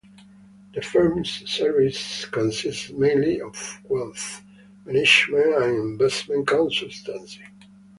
The 0.73 0.81
firm's 0.81 1.47
services 1.47 2.25
consist 2.25 2.91
mainly 2.91 3.39
of 3.39 3.53
wealth 3.83 4.41
management 4.83 5.57
and 5.63 5.75
investment 5.91 6.47
consultancy. 6.47 7.43